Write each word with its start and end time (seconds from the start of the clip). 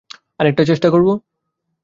আরেকবার 0.39 0.65
চেষ্টা 0.65 0.87
করবো? 0.89 1.13